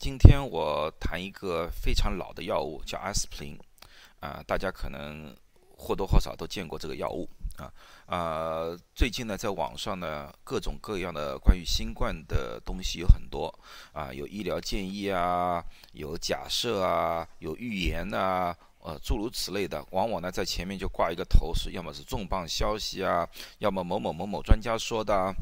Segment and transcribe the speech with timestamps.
[0.00, 3.58] 今天我谈一个非常老的药物，叫阿司匹林，
[4.20, 5.36] 啊，大家可能
[5.76, 7.70] 或多或少都见过这个药物，啊，
[8.06, 13.54] 啊，最近呢，在网上呢，各种各样的关于新冠的东西有很多，
[13.92, 23.28] 啊，有医疗建议啊，有假设啊，有预言啊，呃，诸如此类的，往往呢，在前面就挂一个头，是要么是重磅消息啊，
[23.58, 25.34] 要么某某某某专家说的，啊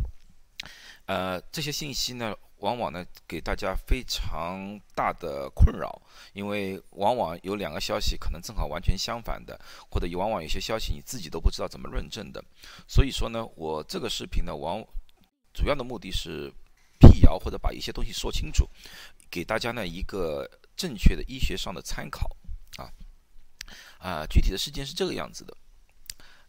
[1.06, 2.34] 呃，这些信息呢。
[2.61, 6.02] 往往呢，给大家非常大的困扰，
[6.32, 9.57] 因为往往有两个消息可能正好完全相反的，
[9.89, 12.44] 或者往往有些消息你自己都不知道怎么论证的。
[12.89, 14.85] 所以说呢，我这个视频呢，往
[15.54, 16.52] 主要的目的是
[16.99, 18.68] 辟谣或者把一些东西说清楚，
[19.30, 22.36] 给大家呢一个正确的医学上的参考
[22.77, 22.90] 啊
[24.00, 25.57] 啊，具体的事件是这个样子的。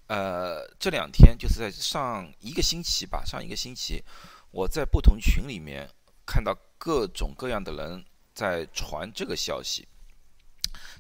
[0.08, 4.04] 呃，这两天就是在上一个星期吧，上一个星期
[4.50, 5.88] 我在不同群里面。
[6.30, 9.88] 看到各种各样的人在传这个消息，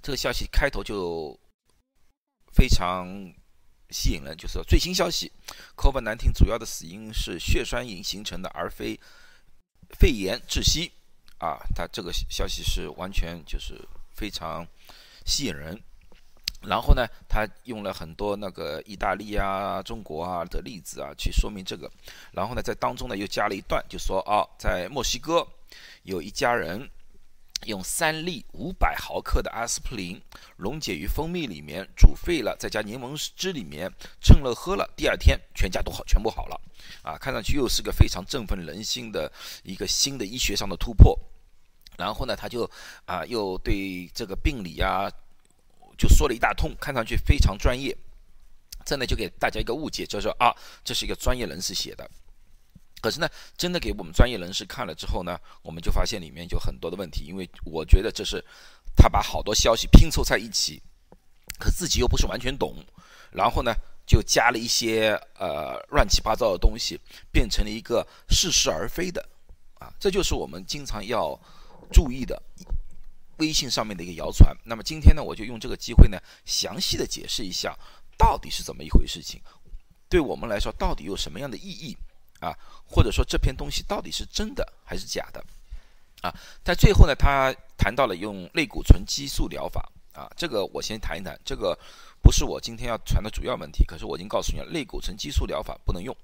[0.01, 1.39] 这个消息开头就
[2.51, 3.07] 非常
[3.91, 5.31] 吸引人，就是最新消息
[5.77, 8.99] ：COVID-19 主要的死因是血栓引形成的，而非
[9.99, 10.91] 肺炎窒息。
[11.37, 14.67] 啊，他这个消息是完全就是非常
[15.27, 15.79] 吸引人。
[16.61, 21.89] 然后呢，他用了很多那个意大利啊、中国啊的例子啊，去说明这个。
[22.33, 25.47] 然后呢，在当中呢又加了一段，就说啊，在墨西哥
[26.03, 26.89] 有一家人
[27.65, 30.21] 用三粒五百毫克的阿司匹林
[30.57, 33.89] 溶解于蜂蜜里面，煮沸了，再加柠檬汁里面
[34.21, 36.59] 趁热喝了，第二天全家都好，全部好了。
[37.03, 39.31] 啊，看上去又是个非常振奋人心的
[39.63, 41.17] 一个新的医学上的突破。
[41.97, 42.69] 然后呢，他就
[43.05, 45.09] 啊，又对这个病理啊。
[45.99, 47.95] 就说了一大通，看上去非常专业，
[48.85, 52.09] 这呢就给大家一个误解，就是说啊，这是一个专业人士写的。
[53.01, 58.43] 可是呢，真的给我们专业人士看了之后呢，我们就发现里面就很多的问题，因为我觉得这是
[58.95, 60.81] 他把好多消息拼凑在一起，
[61.59, 62.73] 可自己又不是完全懂，
[63.31, 63.73] 然后呢
[64.07, 66.97] 就加了一些呃乱七八糟的东西，
[67.29, 69.27] 变成了一个似是而非的
[69.79, 71.37] 啊，这就是我们经常要
[71.91, 72.41] 注意的。
[73.39, 77.77] 微信上面的一个谣传，那么今天呢，我就用这个机会呢，详细的解释一下
[78.17, 79.41] 到底是怎么一回事情，
[80.07, 81.97] 对我们来说到底有什么样的意义
[82.39, 82.55] 啊？
[82.85, 85.43] 或者说这篇东西到底是真的还是假的
[86.21, 86.33] 啊？
[86.63, 91.77] 在最后呢，他谈到了用类固醇激素疗法啊，这个我先谈一谈，这个
[92.21, 96.15] 不是我今天要传的主要问题，可是我已经告诉你了，类固醇激素疗法不能用。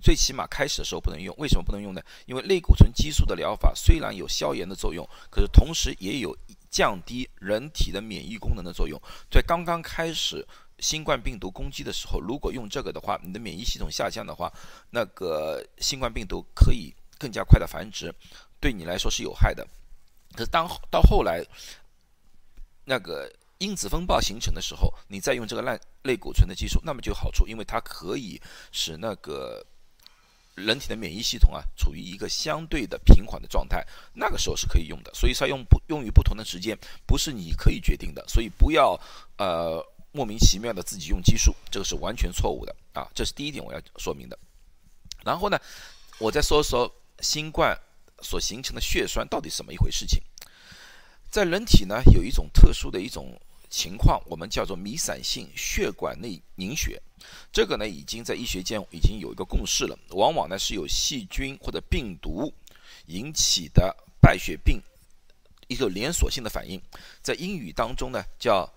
[0.00, 2.02] 最起码开始的时候不能用，为什么不能用呢？
[2.26, 6.36] 因为类固醇激素的疗法虽然有消炎的作用，可是同时也有
[6.70, 9.00] 降低人体的免疫功能的作用。
[9.30, 10.46] 在刚刚开始
[10.78, 14.52] 新冠病毒攻击的时候，如果用这个的话，你的免疫系统下降的话，
[14.90, 18.14] 那个新冠病毒可以更加快的繁殖，
[18.60, 19.66] 对你来说是有害的。
[20.32, 21.44] 可是当到后来，
[22.84, 28.40] 那个因子风暴形成的时候，你再用这个烂类固醇的技术，那么就有好处，因为它可以
[28.70, 29.66] 使那个。
[30.54, 35.12] 人体的免疫系统啊，处于一个相对的平缓的状态，那个时候是可以用的。
[35.14, 38.24] 所以它用不用于不同的时间，不是你可以决定的。
[38.28, 39.00] 所以不要
[39.38, 43.08] 呃莫名其妙的自己用激素，这个是完全错误的啊。
[43.14, 44.38] 这是第一点我要说明的。
[45.24, 45.58] 然后呢，
[46.18, 47.78] 我再说说新冠
[48.22, 50.22] 所形成的血栓到底是怎么一回事情。
[51.30, 53.40] 在人体呢，有一种特殊的一种。
[53.70, 57.00] 情况我们叫做弥散性血管内凝血，
[57.52, 62.52] 这个呢已经在医学界已经有一个共识了，往往呢是有细菌或者病毒
[63.06, 64.82] 引起的败血病
[65.68, 66.82] 一个连锁性的反应，
[67.22, 68.68] 在英语当中呢叫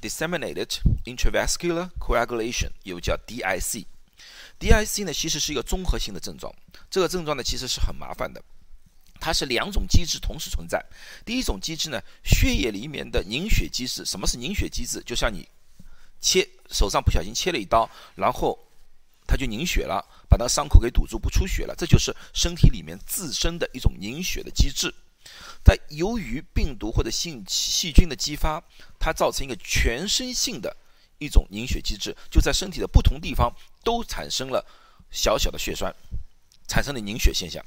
[0.00, 6.50] disseminated intravascular coagulation，又叫 DIC，DIC 呢其实是一个综合性的症状，
[6.88, 8.42] 这个症状呢其实是很麻烦的。
[9.20, 10.84] 它是两种机制同时存在。
[11.24, 14.04] 第一种机制呢，血液里面的凝血机制。
[14.04, 15.02] 什么是凝血机制？
[15.04, 15.46] 就像你
[16.20, 18.58] 切手上不小心切了一刀，然后
[19.26, 21.74] 它就凝血了，把那个伤口给堵住，不出血了。
[21.76, 24.92] 这就是身体里面自身的一种凝血的机制。
[25.62, 28.62] 但由于病毒或者细细菌的激发，
[28.98, 30.74] 它造成一个全身性的
[31.18, 34.64] 一种凝血机制，就在身体的不同地方都产生了
[35.10, 35.94] 小小的血栓。
[36.70, 37.60] 产生的凝血现象，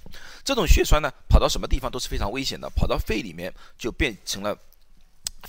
[0.45, 2.69] 这种血栓呢，跑到什么地方都是非常危险的。
[2.69, 4.57] 跑到肺里面就变成了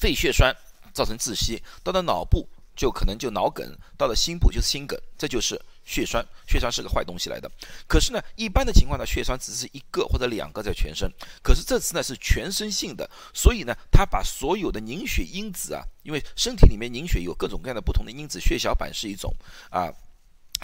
[0.00, 0.52] 肺血栓，
[0.92, 3.64] 造成窒息；到了脑部就可能就脑梗；
[3.96, 5.00] 到了心部就是心梗。
[5.16, 5.54] 这就是
[5.84, 7.48] 血栓，血栓是个坏东西来的。
[7.86, 11.08] 可是呢，一般的情况呢，血栓只是一个或者两个在全身。
[11.40, 19.32] 可是这次呢是全身性的，所以呢，它把所有的凝血因子啊，因为身体里面凝血有各种各样的不同的因子，血小板是一种
[19.70, 19.94] 啊，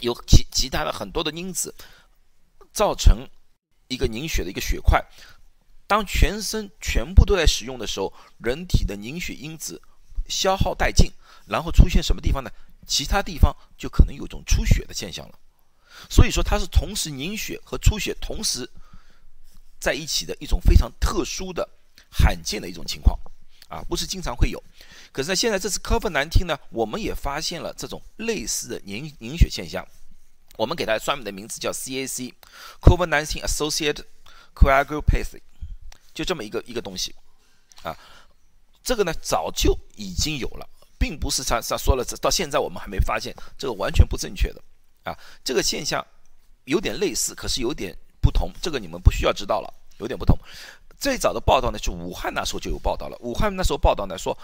[0.00, 1.72] 有其其他的很多的因子。
[2.72, 3.28] 造成
[3.88, 5.04] 一个凝血的一个血块，
[5.86, 9.80] 当全身全部都在使用的时候，人体的凝血因子
[10.28, 11.10] 消耗殆尽，
[11.46, 12.50] 然后出现什么地方呢？
[12.86, 15.38] 其他地方就可能有一种出血的现象了。
[16.08, 18.68] 所以说，它是同时凝血和出血同时
[19.78, 21.68] 在一起的一种非常特殊的、
[22.08, 23.18] 罕见的一种情况
[23.68, 24.62] 啊，不是经常会有。
[25.12, 29.86] 可是呢，现在这次 COVID-19 呢，我们也发现了这种类似的凝凝血现象。
[30.60, 34.04] 我们给它专门的名字叫 CAC，COVID-19 Associated
[34.54, 35.40] Coagulopathy，
[36.12, 37.14] 就这么一个一个东西
[37.82, 37.96] 啊。
[38.84, 40.68] 这个呢，早就已经有了，
[40.98, 44.62] 并不是他他说了，到现在我们还没发现，这个完全不正确的
[45.04, 45.18] 啊。
[45.42, 46.06] 这个现象
[46.64, 50.36] 有点类似，可是有点不同，这个你们不需要知道了，有点不同。
[50.98, 54.36] 最早的报道呢，是武汉那时候就有报道了，武汉那时候报道呢说。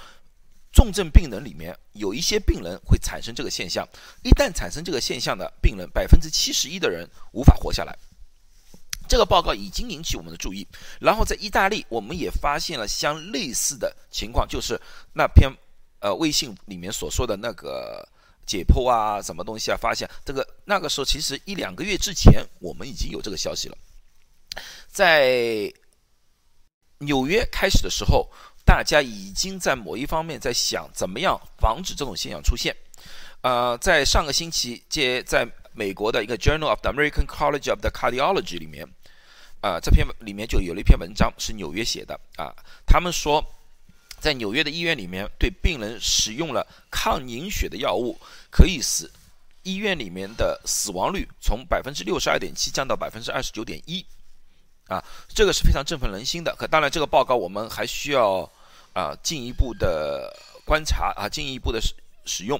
[0.76, 3.88] 重症病人里面有一些病人会产生这个现象，
[4.23, 7.96] 一旦产生这个现象的病人，百分之七十一的人无法活下来。
[9.08, 10.69] 这个报告已经引起我们的注意。
[11.00, 14.78] 然后在意大利，我们也发现了相类似的情况，就是
[15.14, 15.50] 那篇
[16.00, 18.06] 呃微信里面所说的那个
[18.44, 23.79] 解剖啊，什么东西啊，发现这个那个时候其实一两个月之前，我们已经有这个消息了。
[24.88, 25.72] 在
[26.99, 28.31] 纽约开始的时候。
[28.66, 32.76] 大家已经在某一方面在想怎么样防止这种现象出现。
[33.42, 38.84] 呃，在上个星期，接在美国的一个 Journal of the American College of the Cardiology 里面，
[39.60, 42.52] 啊，这篇里面就有了一篇文章是纽约写的啊。
[42.84, 43.44] 他们说，
[44.18, 48.19] 在纽约的医院里面，对病人使用了抗凝血的药物，
[48.50, 49.08] 可以使
[49.62, 54.04] 医院里面的死亡率从百分之六十二点七降到百分之二十九点一。
[54.88, 56.54] 啊，这个是非常振奋人心的。
[56.56, 58.50] 可当然，这个报告我们还需要。
[58.96, 60.34] 啊，进一步的
[60.64, 61.92] 观察啊，进一步的使
[62.24, 62.58] 使用。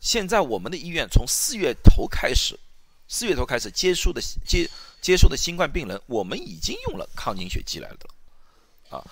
[0.00, 2.58] 现在我们的医院从四月头开始，
[3.06, 4.68] 四月头开始接触的接
[5.00, 8.96] 接触的新冠病人，我们已经用了抗凝血剂来了的。
[8.96, 9.04] 啊，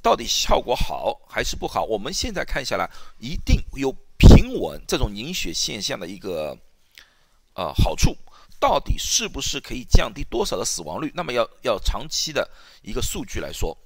[0.00, 1.82] 到底效果好还是不好？
[1.82, 2.88] 我们现在看下来，
[3.18, 6.56] 一定有平稳这种凝血现象的一个
[7.54, 8.16] 呃好处。
[8.60, 11.10] 到底是不是可以降低多少的死亡率？
[11.16, 12.48] 那么要要长期的
[12.82, 13.76] 一个数据来说。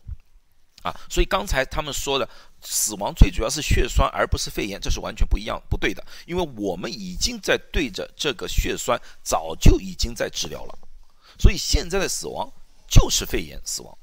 [0.82, 2.28] 啊，所以刚才他们说的
[2.60, 6.04] 死亡最主要是血栓，而不是肺炎，这是完全不一样、不对的。
[6.26, 10.78] 因为我们已经在对着这个血栓，早就已经在治疗了。
[11.38, 12.52] 所以现在的死亡
[12.86, 13.96] 就是肺炎死亡，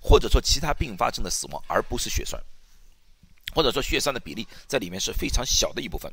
[0.00, 2.40] 或者说其他并发症的死亡，而不是血栓，
[3.52, 6.12] 或者说血栓的比例在里面是非常小的一部分。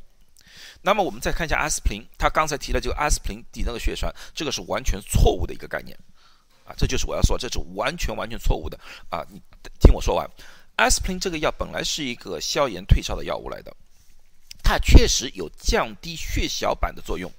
[0.82, 5.96] 那么我们再看一下阿司匹林，他刚才提了这个阿司匹林抵那个血栓，这个是完全错误的一个概念。
[6.64, 8.76] 啊，这就是我要说，这是完全完全错误的
[9.08, 9.24] 啊！
[9.30, 9.40] 你
[9.78, 10.28] 听我说完，
[10.74, 13.72] 阿司匹林这个药本来是一个消炎退烧的药物来的，
[14.64, 17.32] 它确实有降低血小板的作用。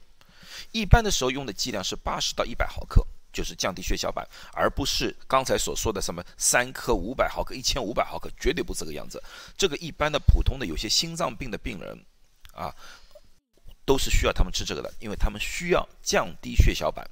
[0.72, 9.22] 一般的时候用的剂量是八十到一百毫克，就是降低血小板，而不是刚才所说的什么三颗五百毫克、一千五百毫克，绝对不是这个样子。
[9.58, 11.98] 这个一般的普通的有些心脏病的病人
[12.54, 12.74] 啊，
[13.88, 17.10] 都是需要他们吃这个的，因为他们需要降低血小板。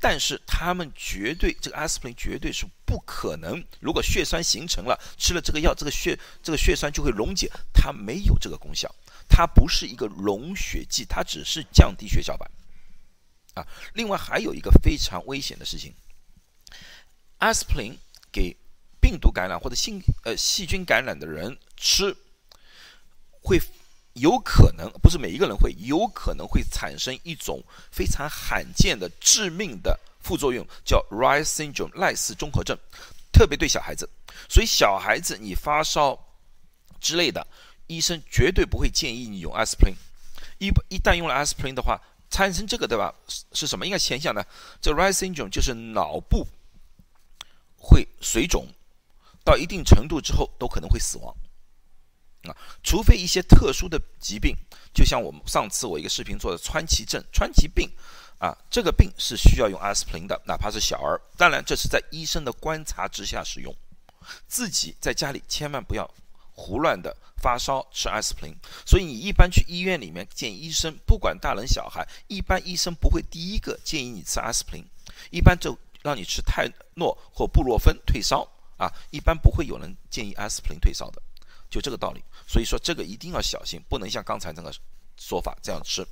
[0.00, 3.64] 但是他们绝对，这个阿司匹林绝对是不可能。
[3.78, 8.92] 如果血栓形成了，吃了这个药，这个血这个血栓就会溶解，它没有这个功效。
[9.28, 12.50] 它不是一个溶血剂，它只是降低血小板。
[13.54, 13.64] 啊，
[13.94, 15.94] 另外还有一个非常危险的事情，
[17.38, 17.96] 阿司匹林
[18.32, 18.56] 给
[19.00, 22.16] 病毒感染或者细呃细菌感染的人吃，
[23.40, 23.60] 会。
[24.14, 32.78] 有可能不是每一个人会，有可能会产生一种非常罕见的致命的副作用，叫 Rice syndrome 赖斯综合症，
[33.32, 34.08] 特别对小孩子。
[34.48, 36.18] 所以小孩子你发烧
[37.00, 37.46] 之类的，
[37.86, 39.94] 医生绝对不会建议你用阿司匹林。
[40.58, 42.00] 一一旦用了阿司匹林的话，
[42.30, 43.14] 产生这个对吧？
[43.52, 44.44] 是什么应该现象呢？
[44.80, 46.46] 这 Rice syndrome 就是脑部
[47.76, 48.66] 会水肿，
[49.42, 51.34] 到一定程度之后都可能会死亡。
[52.44, 54.56] 啊，除非一些特殊的疾病，
[54.92, 57.88] 就像我们上次我一个视频做的川崎症、川崎病，
[58.38, 61.20] 啊，这个病是需要用阿司匹林的，哪怕是小儿。
[61.36, 63.72] 当然，这是在医生的观察之下使用，
[64.48, 66.08] 自己在家里千万不要
[66.52, 68.56] 胡乱的发烧吃阿司匹林。
[68.84, 74.84] 所以你一般去医院里面见医生，不管大人小孩，一般医生不会第一个建议你吃阿司匹林，
[75.30, 78.44] 一般就让你吃泰诺或布洛芬退烧
[78.76, 81.22] 啊，一般不会有人建议阿司匹林退烧的。
[81.72, 84.70] 就这个道理，所以说这个一定要小心，不能像刚才那个
[85.16, 86.06] 说法这样吃。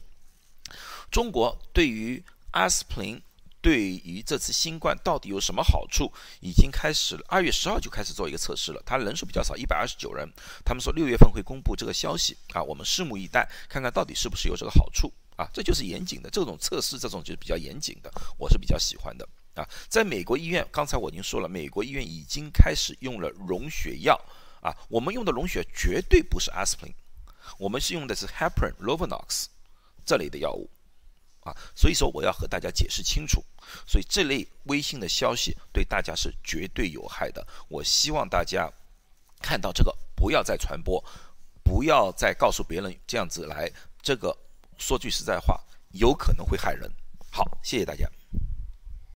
[1.10, 3.22] 中国对于阿司匹林，
[3.60, 7.22] 对于这次新冠到底有什么好处，已经开始了。
[7.28, 10.26] 二月十号就开始做一个测试了，它人数比较少，一百二十九人。
[10.64, 15.46] 他们说六月份会公布这个消息啊，我们拭目以待，看看到底是不是有这个好处啊。
[15.52, 19.28] 这就是严谨的这种测试，这种就是比较严谨的，我是比较喜欢的。
[19.54, 24.18] 啊，在美国医院，刚才我已经说了，美国医院已经开始用了溶血药
[24.60, 24.76] 啊。
[24.88, 26.94] 我们用的溶血绝对不是 aspirin，
[27.58, 29.46] 我们是用的是 heparin、lovenox
[30.04, 30.68] 这类的药物
[31.40, 31.56] 啊。
[31.74, 33.44] 所以说我要和大家解释清楚，
[33.86, 37.46] 所以这类微信的消息对大家是绝对有害的。
[37.68, 38.70] 我希望大家
[39.40, 41.02] 看到这个不要再传播，
[41.62, 43.70] 不要再告诉别人这样子来。
[44.02, 44.36] 这个
[44.78, 45.60] 说句实在话，
[45.92, 46.90] 有可能会害人。
[47.30, 48.08] 好，谢谢大家。